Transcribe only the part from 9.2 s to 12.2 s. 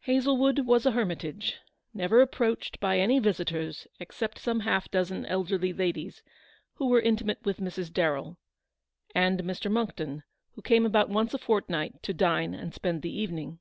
Mr. Monckton, who came about once a fortnight to